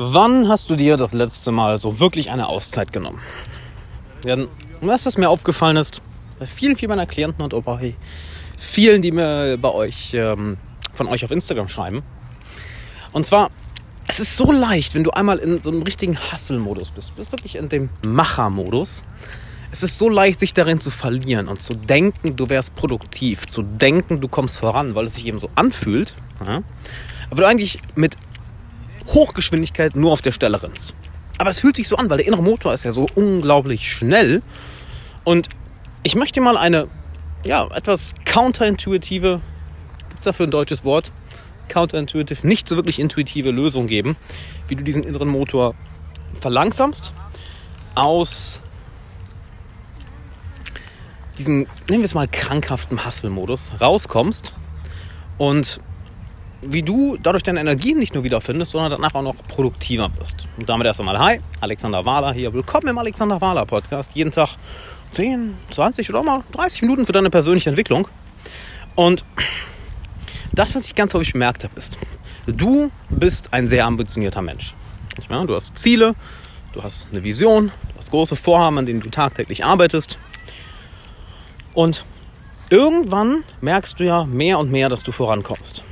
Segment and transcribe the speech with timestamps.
[0.00, 3.18] Wann hast du dir das letzte Mal so wirklich eine Auszeit genommen?
[4.22, 4.46] Denn,
[4.80, 6.02] was das mir aufgefallen ist,
[6.38, 7.96] bei vielen, vielen meiner Klienten und auch bei
[8.56, 10.56] vielen, die mir bei euch, ähm,
[10.94, 12.04] von euch auf Instagram schreiben.
[13.10, 13.50] Und zwar,
[14.06, 17.56] es ist so leicht, wenn du einmal in so einem richtigen Hustle-Modus bist, bist wirklich
[17.56, 19.02] in dem Macher-Modus.
[19.72, 23.62] Es ist so leicht, sich darin zu verlieren und zu denken, du wärst produktiv, zu
[23.62, 26.14] denken, du kommst voran, weil es sich eben so anfühlt.
[26.46, 26.62] Ja?
[27.30, 28.16] Aber du eigentlich mit
[29.08, 30.94] Hochgeschwindigkeit nur auf der Stelle rennst.
[31.38, 34.42] Aber es fühlt sich so an, weil der innere Motor ist ja so unglaublich schnell.
[35.24, 35.48] Und
[36.02, 36.88] ich möchte mal eine,
[37.44, 39.40] ja, etwas counterintuitive,
[40.08, 41.12] gibt es dafür ein deutsches Wort?
[41.68, 44.16] Counterintuitive, nicht so wirklich intuitive Lösung geben,
[44.68, 45.74] wie du diesen inneren Motor
[46.40, 47.12] verlangsamst
[47.94, 48.60] aus
[51.38, 54.54] diesem, nennen wir es mal, krankhaften Hustle-Modus rauskommst
[55.36, 55.80] und
[56.60, 60.48] wie du dadurch deine Energien nicht nur wiederfindest, sondern danach auch noch produktiver wirst.
[60.56, 62.52] Und damit erst einmal, hi, Alexander Wahler hier.
[62.52, 64.10] Willkommen im Alexander Wahler Podcast.
[64.14, 64.56] Jeden Tag
[65.12, 68.08] 10, 20 oder auch mal 30 Minuten für deine persönliche Entwicklung.
[68.96, 69.24] Und
[70.52, 71.96] das, was ich ganz häufig bemerkt habe, ist,
[72.46, 74.74] du bist ein sehr ambitionierter Mensch.
[75.28, 76.14] Du hast Ziele,
[76.72, 80.18] du hast eine Vision, du hast große Vorhaben, an denen du tagtäglich arbeitest.
[81.74, 82.04] Und
[82.70, 85.84] irgendwann merkst du ja mehr und mehr, dass du vorankommst.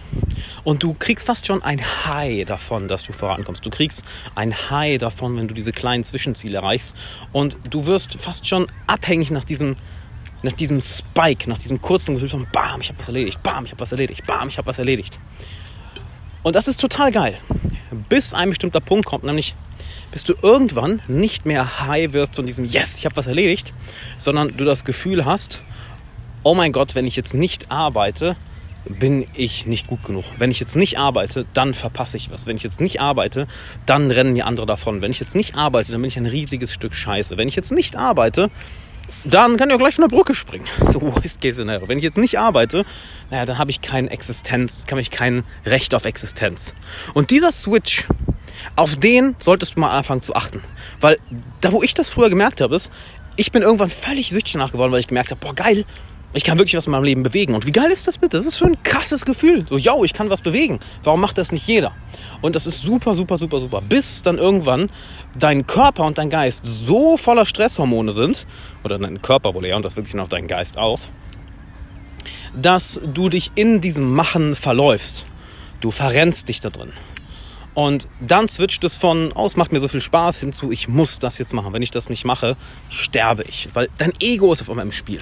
[0.67, 3.64] Und du kriegst fast schon ein High davon, dass du vorankommst.
[3.64, 6.97] Du kriegst ein High davon, wenn du diese kleinen Zwischenziele erreichst.
[7.31, 9.77] Und du wirst fast schon abhängig nach diesem,
[10.42, 13.70] nach diesem Spike, nach diesem kurzen Gefühl von Bam, ich habe was erledigt, Bam, ich
[13.70, 15.20] habe was erledigt, Bam, ich habe was erledigt.
[16.42, 17.39] Und das ist total geil.
[18.08, 19.55] Bis ein bestimmter Punkt kommt, nämlich
[20.11, 23.73] bis du irgendwann nicht mehr high wirst von diesem Yes, ich habe was erledigt,
[24.19, 25.62] sondern du das Gefühl hast,
[26.42, 28.34] oh mein Gott, wenn ich jetzt nicht arbeite,
[28.89, 30.25] bin ich nicht gut genug.
[30.39, 32.47] Wenn ich jetzt nicht arbeite, dann verpasse ich was.
[32.47, 33.47] Wenn ich jetzt nicht arbeite,
[33.84, 35.01] dann rennen mir andere davon.
[35.01, 37.37] Wenn ich jetzt nicht arbeite, dann bin ich ein riesiges Stück Scheiße.
[37.37, 38.51] Wenn ich jetzt nicht arbeite,
[39.25, 40.67] dann kann ich auch gleich von der Brücke springen.
[40.91, 41.89] So worst case scenario.
[41.89, 42.85] Wenn ich jetzt nicht arbeite,
[43.30, 46.74] naja, dann habe ich keine Existenz, kann ich kein Recht auf Existenz.
[47.14, 48.07] Und dieser Switch,
[48.77, 50.63] auf den solltest du mal anfangen zu achten.
[51.01, 51.18] Weil
[51.61, 52.91] da, wo ich das früher gemerkt habe, ist,
[53.36, 55.85] ich bin irgendwann völlig süchtig nachgeworden, weil ich gemerkt habe, boah, geil,
[56.33, 57.55] ich kann wirklich was in meinem Leben bewegen.
[57.55, 58.39] Und wie geil ist das bitte?
[58.39, 59.64] Das ist für ein krasses Gefühl.
[59.69, 60.81] So, yo, ich kann was bewegen.
[61.03, 61.92] Warum macht das nicht jeder?
[62.42, 63.81] Und das ist super, super, super, super.
[63.81, 64.91] Bis dann irgendwann
[65.39, 68.47] dein Körper und dein Geist so voller Stresshormone sind,
[68.85, 71.09] oder dein Körper wohl eher, und das wirkt sich auf deinen Geist aus,
[72.55, 75.27] dass du dich in diesem Machen verläufst.
[75.81, 76.92] Du verrennst dich da drin.
[77.75, 81.36] Und dann switcht es von, oh, macht mir so viel Spaß, hinzu, ich muss das
[81.36, 81.75] jetzt machen.
[81.75, 82.57] Wenn ich das nicht mache,
[82.89, 83.69] sterbe ich.
[83.75, 85.20] Weil dein Ego ist auf einmal im Spiel.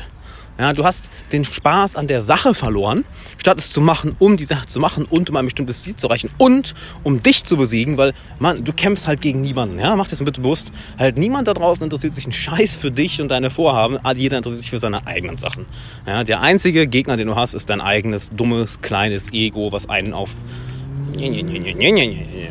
[0.59, 3.05] Ja, du hast den Spaß an der Sache verloren,
[3.39, 6.07] statt es zu machen, um die Sache zu machen und um ein bestimmtes Ziel zu
[6.07, 9.79] erreichen und um dich zu besiegen, weil man, du kämpfst halt gegen niemanden.
[9.79, 10.73] Ja, mach das bitte bewusst.
[10.99, 13.99] Halt niemand da draußen interessiert sich einen Scheiß für dich und deine Vorhaben.
[14.15, 15.67] Jeder interessiert sich für seine eigenen Sachen.
[16.07, 20.13] Ja, der einzige Gegner, den du hast, ist dein eigenes dummes kleines Ego, was einen
[20.13, 20.31] auf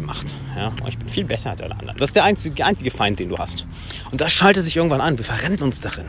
[0.01, 0.33] macht.
[0.55, 1.97] Ja, ich bin viel besser als alle anderen.
[1.97, 3.65] Das ist der einzige, der einzige Feind, den du hast.
[4.11, 5.17] Und das schaltet sich irgendwann an.
[5.17, 6.05] Wir verrennen uns darin.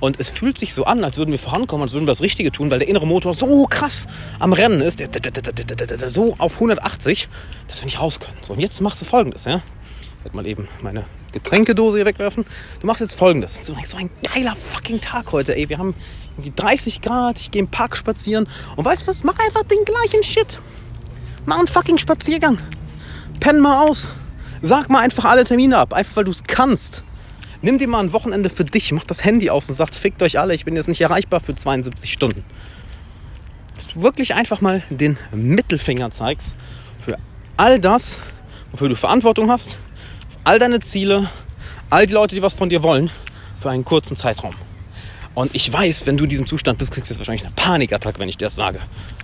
[0.00, 2.52] Und es fühlt sich so an, als würden wir vorankommen, als würden wir das Richtige
[2.52, 4.06] tun, weil der innere Motor so krass
[4.38, 5.02] am Rennen ist,
[6.08, 7.28] so auf 180,
[7.68, 8.36] dass wir nicht raus können.
[8.42, 9.62] So, und jetzt machst du folgendes, ja.
[10.18, 12.44] Ich werde mal eben meine Getränkedose hier wegwerfen.
[12.80, 13.66] Du machst jetzt folgendes.
[13.66, 15.68] So ein geiler fucking Tag heute, ey.
[15.68, 15.94] Wir haben
[16.36, 18.48] irgendwie 30 Grad, ich gehe im Park spazieren.
[18.76, 19.24] Und weißt du was?
[19.24, 20.58] Mach einfach den gleichen Shit.
[21.46, 22.58] Mach einen fucking Spaziergang.
[23.38, 24.12] Penn mal aus.
[24.62, 27.04] Sag mal einfach alle Termine ab, einfach weil du es kannst.
[27.62, 30.38] Nimm dir mal ein Wochenende für dich, mach das Handy aus und sag, fickt euch
[30.38, 32.44] alle, ich bin jetzt nicht erreichbar für 72 Stunden.
[33.74, 36.56] Dass du wirklich einfach mal den Mittelfinger zeigst
[36.98, 37.16] für
[37.56, 38.20] all das,
[38.72, 39.78] wofür du Verantwortung hast,
[40.44, 41.30] all deine Ziele,
[41.90, 43.10] all die Leute, die was von dir wollen,
[43.60, 44.54] für einen kurzen Zeitraum.
[45.36, 48.18] Und ich weiß, wenn du in diesem Zustand bist, kriegst du jetzt wahrscheinlich eine Panikattacke,
[48.18, 48.80] wenn ich dir das sage.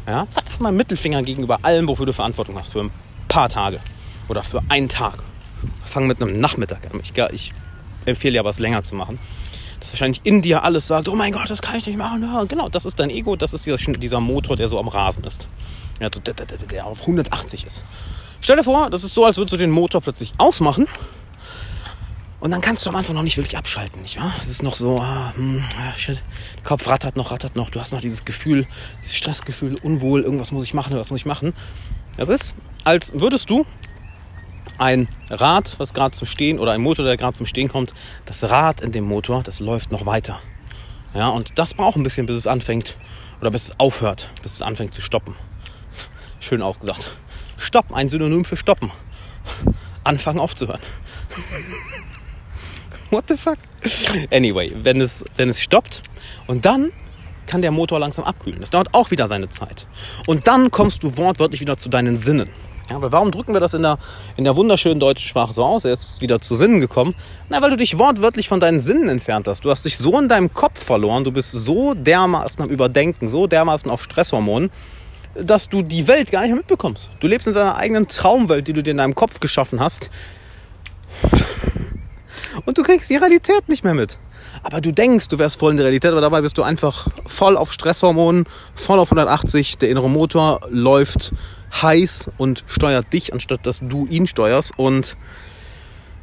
[0.06, 0.26] Ja?
[0.50, 2.90] Doch mal Mittelfinger gegenüber allem, wofür du Verantwortung hast, für ein
[3.28, 3.80] paar Tage
[4.28, 5.20] oder für einen Tag.
[5.86, 7.00] Fang mit einem Nachmittag an.
[7.02, 7.54] Ich, ich
[8.04, 9.18] empfehle ja, was länger zu machen.
[9.80, 12.22] Dass wahrscheinlich in dir alles sagt, oh mein Gott, das kann ich nicht machen.
[12.22, 15.24] Ja, genau, das ist dein Ego, das ist dieser, dieser Motor, der so am Rasen
[15.24, 15.48] ist.
[15.98, 17.82] Ja, so, der, der, der auf 180 ist.
[18.42, 20.86] Stell dir vor, das ist so, als würdest du den Motor plötzlich ausmachen
[22.42, 24.34] und dann kannst du am Anfang noch nicht wirklich abschalten, nicht wahr?
[24.40, 26.20] Es ist noch so, ah, hm, ah, shit,
[26.56, 27.70] der Kopf rattert noch, rattert noch.
[27.70, 28.66] Du hast noch dieses Gefühl,
[29.00, 31.54] dieses Stressgefühl, unwohl, irgendwas muss ich machen, was muss ich machen.
[32.16, 33.64] Es ist, als würdest du
[34.76, 37.94] ein Rad, was gerade zum Stehen oder ein Motor, der gerade zum Stehen kommt,
[38.24, 40.40] das Rad in dem Motor, das läuft noch weiter.
[41.14, 42.96] Ja, und das braucht ein bisschen, bis es anfängt
[43.40, 45.36] oder bis es aufhört, bis es anfängt zu stoppen.
[46.40, 47.08] Schön ausgesagt.
[47.56, 48.90] Stoppen, ein Synonym für stoppen.
[50.02, 50.80] anfangen aufzuhören.
[53.12, 53.58] What the fuck?
[54.30, 56.02] Anyway, wenn es, wenn es stoppt
[56.46, 56.92] und dann
[57.46, 58.60] kann der Motor langsam abkühlen.
[58.60, 59.86] Das dauert auch wieder seine Zeit.
[60.26, 62.48] Und dann kommst du wortwörtlich wieder zu deinen Sinnen.
[62.88, 63.98] Ja, aber warum drücken wir das in der,
[64.38, 65.84] in der wunderschönen deutschen Sprache so aus?
[65.84, 67.14] Er ist wieder zu Sinnen gekommen.
[67.50, 69.62] Na, weil du dich wortwörtlich von deinen Sinnen entfernt hast.
[69.66, 71.22] Du hast dich so in deinem Kopf verloren.
[71.22, 74.70] Du bist so dermaßen am Überdenken, so dermaßen auf Stresshormonen,
[75.34, 77.10] dass du die Welt gar nicht mehr mitbekommst.
[77.20, 80.10] Du lebst in deiner eigenen Traumwelt, die du dir in deinem Kopf geschaffen hast.
[82.64, 84.18] Und du kriegst die Realität nicht mehr mit.
[84.62, 87.56] Aber du denkst, du wärst voll in der Realität, aber dabei bist du einfach voll
[87.56, 89.78] auf Stresshormonen, voll auf 180.
[89.78, 91.32] Der innere Motor läuft
[91.80, 94.78] heiß und steuert dich, anstatt dass du ihn steuerst.
[94.78, 95.16] Und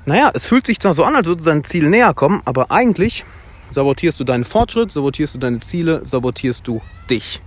[0.05, 3.25] naja, es fühlt sich zwar so an, als würde sein Ziel näher kommen, aber eigentlich
[3.71, 7.41] sabotierst du deinen Fortschritt, sabotierst du deine Ziele, sabotierst du dich.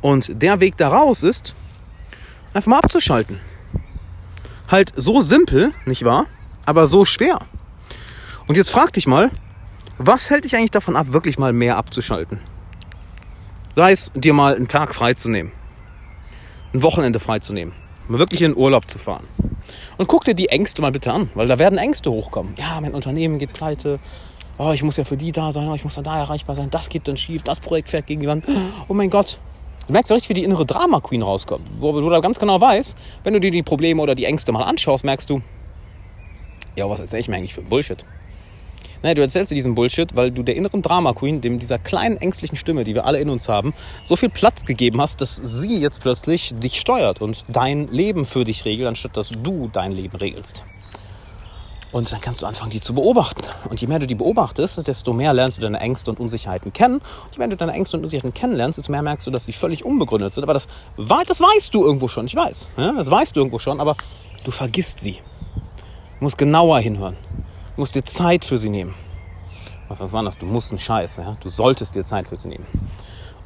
[0.00, 1.54] Und der Weg daraus ist,
[2.54, 3.40] einfach mal abzuschalten.
[4.68, 6.26] Halt so simpel, nicht wahr?
[6.64, 7.40] Aber so schwer.
[8.48, 9.30] Und jetzt frag dich mal,
[9.98, 12.40] was hält dich eigentlich davon ab, wirklich mal mehr abzuschalten?
[13.74, 15.52] Sei es, dir mal einen Tag freizunehmen,
[16.72, 17.74] ein Wochenende freizunehmen,
[18.08, 19.28] mal wirklich in den Urlaub zu fahren.
[19.98, 22.54] Und guck dir die Ängste mal bitte an, weil da werden Ängste hochkommen.
[22.56, 24.00] Ja, mein Unternehmen geht pleite.
[24.56, 26.70] Oh, ich muss ja für die da sein, oh, ich muss dann da erreichbar sein,
[26.70, 28.46] das geht dann schief, das Projekt fährt gegen die Wand.
[28.88, 29.38] Oh mein Gott.
[29.86, 32.96] Du merkst richtig, wie die innere Drama Queen rauskommt, wo du da ganz genau weißt,
[33.24, 35.42] wenn du dir die Probleme oder die Ängste mal anschaust, merkst du,
[36.76, 38.04] ja, was erzähl ich mir eigentlich für Bullshit?
[39.02, 42.16] Naja, du erzählst dir diesen Bullshit, weil du der inneren Drama Queen, dem dieser kleinen
[42.16, 43.74] ängstlichen Stimme, die wir alle in uns haben,
[44.04, 48.44] so viel Platz gegeben hast, dass sie jetzt plötzlich dich steuert und dein Leben für
[48.44, 50.64] dich regelt, anstatt dass du dein Leben regelst.
[51.90, 53.42] Und dann kannst du anfangen, die zu beobachten.
[53.70, 56.96] Und je mehr du die beobachtest, desto mehr lernst du deine Ängste und Unsicherheiten kennen.
[56.96, 59.54] Und je mehr du deine Ängste und Unsicherheiten kennenlernst, desto mehr merkst du, dass sie
[59.54, 60.44] völlig unbegründet sind.
[60.44, 62.70] Aber das, das weißt du irgendwo schon, ich weiß.
[62.76, 63.96] Ja, das weißt du irgendwo schon, aber
[64.44, 65.20] du vergisst sie.
[66.18, 67.16] Du musst genauer hinhören.
[67.78, 68.92] Du musst dir Zeit für sie nehmen.
[69.86, 70.36] Was, war das?
[70.36, 71.18] Du musst einen Scheiß.
[71.18, 71.36] Ja?
[71.38, 72.66] Du solltest dir Zeit für sie nehmen.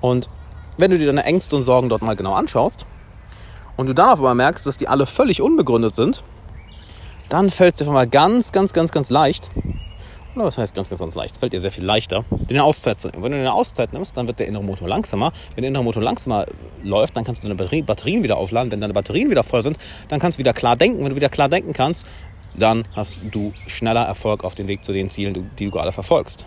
[0.01, 0.31] Und
[0.79, 2.87] wenn du dir deine Ängste und Sorgen dort mal genau anschaust
[3.77, 6.25] und du dann auf einmal merkst, dass die alle völlig unbegründet sind,
[7.29, 9.51] dann fällt es dir auf einmal ganz, ganz, ganz, ganz leicht.
[10.35, 11.35] Oder was heißt ganz, ganz, ganz leicht?
[11.35, 13.23] Es fällt dir sehr viel leichter, dir eine Auszeit zu nehmen.
[13.23, 15.33] Wenn du eine Auszeit nimmst, dann wird der innere Motor langsamer.
[15.55, 16.47] Wenn der innere Motor langsamer
[16.83, 18.73] läuft, dann kannst du deine Batterien wieder aufladen.
[18.73, 19.77] Wenn deine Batterien wieder voll sind,
[20.09, 21.01] dann kannst du wieder klar denken.
[21.01, 22.07] Wenn du wieder klar denken kannst,
[22.55, 26.47] dann hast du schneller Erfolg auf dem Weg zu den Zielen, die du gerade verfolgst.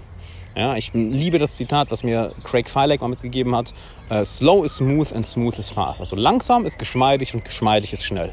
[0.55, 3.73] Ja, ich liebe das Zitat, was mir Craig Filek mal mitgegeben hat.
[4.09, 5.99] Uh, slow is smooth and smooth is fast.
[5.99, 8.31] Also langsam ist geschmeidig und geschmeidig ist schnell.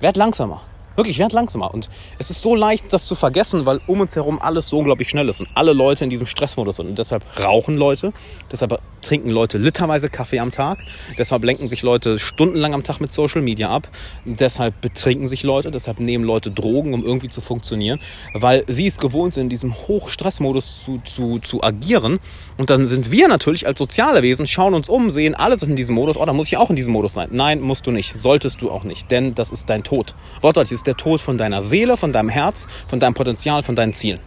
[0.00, 0.62] Werd langsamer.
[0.96, 1.72] Wirklich, werd langsamer.
[1.72, 1.88] Und
[2.18, 5.28] es ist so leicht, das zu vergessen, weil um uns herum alles so unglaublich schnell
[5.28, 6.88] ist und alle Leute in diesem Stressmodus sind.
[6.88, 8.12] Und deshalb rauchen Leute,
[8.50, 10.78] deshalb trinken Leute literweise Kaffee am Tag,
[11.16, 13.88] deshalb lenken sich Leute stundenlang am Tag mit Social Media ab,
[14.24, 18.00] deshalb betrinken sich Leute, deshalb nehmen Leute Drogen, um irgendwie zu funktionieren,
[18.34, 22.18] weil sie es gewohnt sind, in diesem Hochstressmodus zu, zu, zu agieren.
[22.58, 25.76] Und dann sind wir natürlich als soziale Wesen, schauen uns um, sehen, alles ist in
[25.76, 27.28] diesem Modus, oh, da muss ich auch in diesem Modus sein.
[27.32, 28.18] Nein, musst du nicht.
[28.18, 30.14] Solltest du auch nicht, denn das ist dein Tod.
[30.42, 33.94] Wortwörtlich ist der Tod von deiner Seele, von deinem Herz, von deinem Potenzial, von deinen
[33.94, 34.20] Zielen.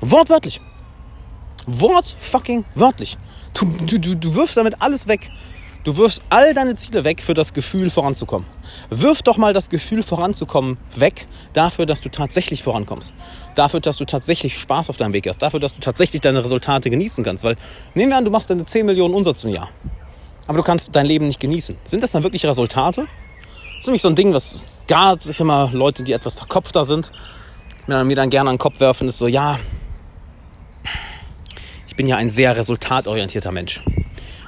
[0.00, 0.60] Wortwörtlich.
[1.66, 3.16] Wort fucking wörtlich.
[3.54, 5.30] Du, du, du wirfst damit alles weg.
[5.84, 8.48] Du wirfst all deine Ziele weg für das Gefühl voranzukommen.
[8.88, 13.12] Wirf doch mal das Gefühl voranzukommen weg dafür, dass du tatsächlich vorankommst.
[13.54, 15.42] Dafür, dass du tatsächlich Spaß auf deinem Weg hast.
[15.42, 17.44] Dafür, dass du tatsächlich deine Resultate genießen kannst.
[17.44, 17.56] Weil
[17.94, 19.68] nehmen wir an, du machst deine 10 Millionen Umsatz im Jahr.
[20.46, 21.76] Aber du kannst dein Leben nicht genießen.
[21.84, 23.02] Sind das dann wirklich Resultate?
[23.02, 27.12] Das ist nämlich so ein Ding, was gar, ich immer Leute, die etwas verkopfter sind,
[27.86, 29.58] mir dann gerne an den Kopf werfen, ist so, ja,
[31.86, 33.80] ich bin ja ein sehr resultatorientierter Mensch.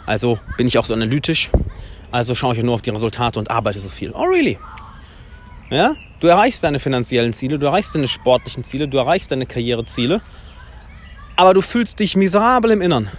[0.04, 1.50] Also bin ich auch so analytisch.
[2.10, 4.12] Also schaue ich nur auf die Resultate und arbeite so viel.
[4.12, 4.58] Oh, really?
[5.70, 5.94] Ja?
[6.20, 10.22] Du erreichst deine finanziellen Ziele, du erreichst deine sportlichen Ziele, du erreichst deine Karriereziele.
[11.36, 13.10] Aber du fühlst dich miserabel im Innern.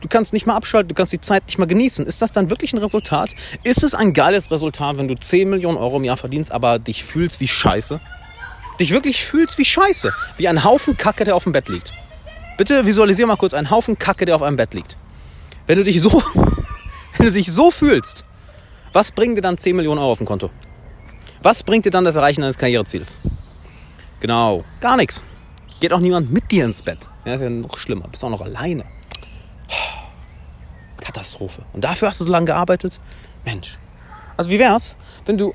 [0.00, 2.06] Du kannst nicht mal abschalten, du kannst die Zeit nicht mal genießen.
[2.06, 3.34] Ist das dann wirklich ein Resultat?
[3.62, 7.04] Ist es ein geiles Resultat, wenn du 10 Millionen Euro im Jahr verdienst, aber dich
[7.04, 8.00] fühlst wie Scheiße?
[8.78, 10.12] Dich wirklich fühlst wie Scheiße.
[10.36, 11.94] Wie ein Haufen Kacke, der auf dem Bett liegt.
[12.58, 14.96] Bitte visualisier mal kurz einen Haufen Kacke, der auf einem Bett liegt.
[15.66, 16.22] Wenn du dich so,
[17.16, 18.24] wenn du dich so fühlst,
[18.92, 20.50] was bringt dir dann 10 Millionen Euro auf dem Konto?
[21.42, 23.16] Was bringt dir dann das Erreichen deines Karriereziels?
[24.20, 25.22] Genau, gar nichts.
[25.80, 27.08] Geht auch niemand mit dir ins Bett.
[27.24, 28.08] Ja, ist ja noch schlimmer.
[28.08, 28.84] Bist auch noch alleine.
[31.00, 31.62] Katastrophe.
[31.72, 33.00] Und dafür hast du so lange gearbeitet?
[33.44, 33.78] Mensch.
[34.36, 35.54] Also wie wär's, wenn du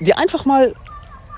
[0.00, 0.74] dir einfach mal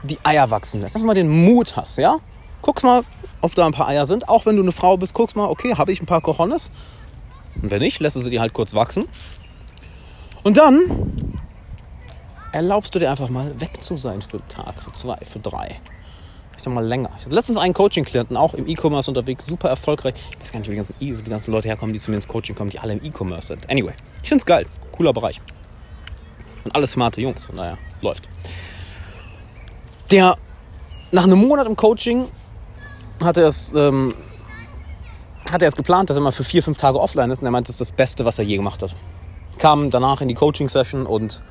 [0.02, 2.16] die Eier wachsen lässt, einfach mal den Mut hast, ja?
[2.60, 3.04] Guck mal,
[3.40, 4.28] ob da ein paar Eier sind.
[4.28, 6.70] Auch wenn du eine Frau bist, guckst mal, okay, habe ich ein paar Cojones?
[7.60, 9.08] Und wenn nicht, lässt du sie dir halt kurz wachsen.
[10.42, 11.38] Und dann
[12.52, 15.80] erlaubst du dir einfach mal weg zu sein für einen Tag, für zwei, für drei.
[16.56, 17.10] Ich doch mal länger.
[17.18, 20.14] Ich hatte letztens einen Coaching-Klienten, auch im E-Commerce unterwegs, super erfolgreich.
[20.32, 22.16] Ich weiß gar nicht, wie die ganzen, e die ganzen Leute herkommen, die zu mir
[22.16, 23.68] ins Coaching kommen, die alle im E-Commerce sind.
[23.70, 24.66] Anyway, ich finde es geil.
[24.92, 25.40] Cooler Bereich.
[26.64, 28.28] Und alle smarte Jungs, von daher läuft.
[30.10, 30.36] Der
[31.10, 32.28] nach einem Monat im Coaching
[33.22, 34.14] hat er es, ähm,
[35.50, 37.40] hat er es geplant, dass er mal für vier, fünf Tage offline ist.
[37.40, 38.94] Und er meint, das ist das Beste, was er je gemacht hat.
[39.58, 41.42] Kam danach in die Coaching-Session und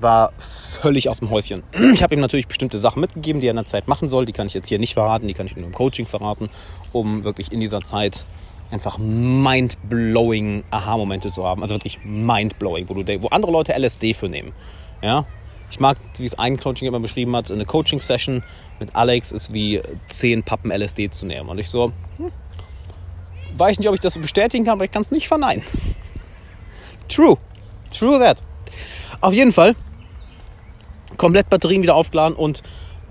[0.00, 1.62] war völlig aus dem Häuschen.
[1.92, 4.24] Ich habe ihm natürlich bestimmte Sachen mitgegeben, die er in der Zeit machen soll.
[4.24, 6.50] Die kann ich jetzt hier nicht verraten, die kann ich nur im Coaching verraten,
[6.92, 8.24] um wirklich in dieser Zeit
[8.70, 11.62] einfach mind-blowing Aha-Momente zu haben.
[11.62, 14.52] Also wirklich mind-blowing, wo, wo andere Leute LSD für nehmen.
[15.02, 15.24] Ja?
[15.70, 18.42] Ich mag, wie es ein Coaching immer beschrieben hat, eine Coaching-Session
[18.78, 21.48] mit Alex ist wie zehn Pappen LSD zu nehmen.
[21.48, 22.30] Und ich so, hm,
[23.56, 25.62] weiß nicht, ob ich das bestätigen kann, aber ich kann es nicht verneinen.
[27.08, 27.36] True.
[27.90, 28.42] True that.
[29.20, 29.74] Auf jeden Fall
[31.18, 32.62] komplett Batterien wieder aufgeladen und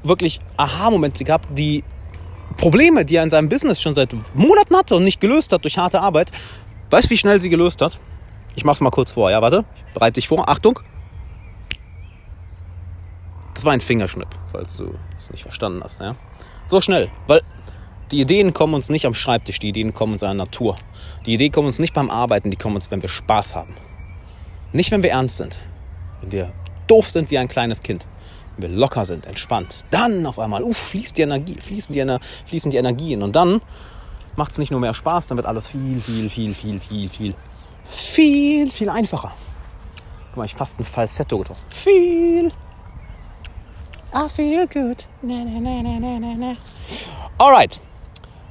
[0.03, 1.83] wirklich Aha-Momente gehabt, die
[2.57, 5.77] Probleme, die er in seinem Business schon seit Monaten hatte und nicht gelöst hat durch
[5.77, 6.31] harte Arbeit.
[6.89, 7.99] Weißt du, wie schnell sie gelöst hat?
[8.55, 9.29] Ich mach's mal kurz vor.
[9.29, 9.65] Ja, warte.
[9.87, 10.49] Ich bereite dich vor.
[10.49, 10.79] Achtung.
[13.53, 15.99] Das war ein Fingerschnipp, falls du es nicht verstanden hast.
[15.99, 16.15] Ja?
[16.65, 17.09] So schnell.
[17.27, 17.41] Weil
[18.11, 20.77] die Ideen kommen uns nicht am Schreibtisch, die Ideen kommen uns in der Natur.
[21.25, 23.75] Die Ideen kommen uns nicht beim Arbeiten, die kommen uns, wenn wir Spaß haben.
[24.71, 25.57] Nicht, wenn wir ernst sind.
[26.21, 26.53] Wenn wir
[26.87, 28.05] doof sind wie ein kleines Kind,
[28.57, 32.71] wenn wir locker sind, entspannt, dann auf einmal uff, fließt die Energie, fließen die, fließen
[32.71, 33.61] die Energien und dann
[34.35, 37.35] macht es nicht nur mehr Spaß, dann wird alles viel, viel, viel, viel, viel, viel,
[37.89, 39.33] viel, viel einfacher.
[40.29, 41.65] Guck mal, ich fast ein Falsetto getroffen.
[41.69, 42.51] Viel.
[44.13, 45.05] I feel good.
[45.21, 46.55] Na, na, na, na, na, na.
[47.37, 47.81] Alright.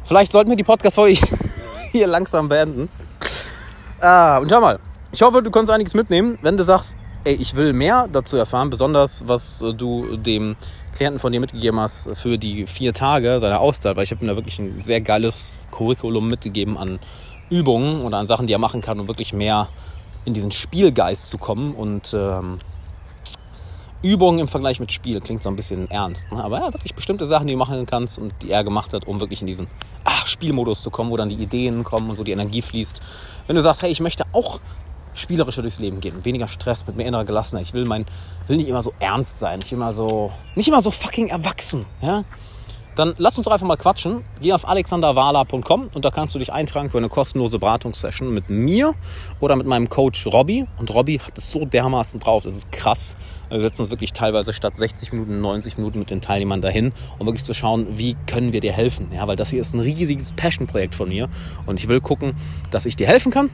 [0.05, 1.19] Vielleicht sollten wir die Podcast-Folge
[1.93, 2.89] hier langsam beenden.
[4.01, 4.79] Ah, und schau mal.
[5.13, 6.39] Ich hoffe, du konntest einiges mitnehmen.
[6.43, 10.55] Wenn du sagst, ey, ich will mehr dazu erfahren, besonders was du dem
[10.95, 14.29] Klienten von dir mitgegeben hast für die vier Tage seiner Auszeit, weil ich habe ihm
[14.29, 17.01] da wirklich ein sehr geiles Curriculum mitgegeben an
[17.51, 19.69] Übungen oder an Sachen, die er machen kann, um wirklich mehr
[20.25, 22.59] in diesen Spielgeist zu kommen und ähm,
[24.03, 26.45] Übungen im Vergleich mit Spiel klingt so ein bisschen ernst, ne?
[26.45, 29.19] aber ja, wirklich bestimmte Sachen, die du machen kannst und die er gemacht hat, um
[29.19, 29.67] wirklich in diesen
[30.05, 33.01] ach, Spielmodus zu kommen, wo dann die Ideen kommen und wo die Energie fließt.
[33.49, 34.61] Wenn du sagst, hey, ich möchte auch
[35.17, 37.67] spielerischer durchs Leben gehen, weniger Stress, mit mehr innerer Gelassenheit.
[37.67, 38.07] Ich will mein,
[38.47, 42.25] will nicht immer so ernst sein, nicht immer so, nicht immer so fucking erwachsen, ja.
[42.97, 44.25] Dann lass uns doch einfach mal quatschen.
[44.41, 48.95] Geh auf alexanderwala.com und da kannst du dich eintragen für eine kostenlose Beratungssession mit mir
[49.39, 50.67] oder mit meinem Coach Robby.
[50.79, 53.15] Und Robby hat es so dermaßen drauf, das ist krass.
[53.51, 57.27] Wir setzen uns wirklich teilweise statt 60 Minuten, 90 Minuten mit den Teilnehmern dahin, um
[57.27, 59.09] wirklich zu schauen, wie können wir dir helfen.
[59.13, 61.29] Ja, weil das hier ist ein riesiges Passion-Projekt von mir
[61.67, 62.35] und ich will gucken,
[62.71, 63.51] dass ich dir helfen kann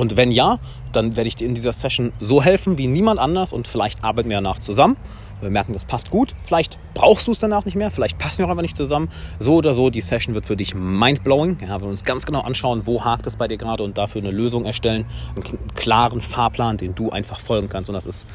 [0.00, 0.58] und wenn ja,
[0.92, 4.30] dann werde ich dir in dieser Session so helfen wie niemand anders und vielleicht arbeiten
[4.30, 4.96] wir danach zusammen.
[5.42, 6.34] Wir merken, das passt gut.
[6.42, 9.10] Vielleicht brauchst du es danach nicht mehr, vielleicht passen wir auch einfach nicht zusammen.
[9.38, 11.58] So oder so, die Session wird für dich mindblowing.
[11.68, 14.30] Ja, wir uns ganz genau anschauen, wo hakt es bei dir gerade und dafür eine
[14.30, 15.04] Lösung erstellen.
[15.34, 17.90] Einen klaren Fahrplan, den du einfach folgen kannst.
[17.90, 18.26] Und das ist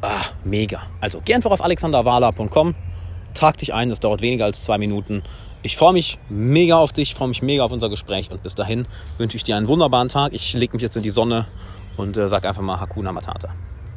[0.00, 0.80] ah, mega.
[1.02, 2.74] Also geh einfach auf alexanderwala.com,
[3.34, 5.22] trag dich ein, das dauert weniger als zwei Minuten.
[5.62, 8.86] Ich freue mich mega auf dich, freue mich mega auf unser Gespräch und bis dahin
[9.18, 10.32] wünsche ich dir einen wunderbaren Tag.
[10.32, 11.46] Ich lege mich jetzt in die Sonne
[11.96, 13.50] und äh, sage einfach mal Hakuna Matata.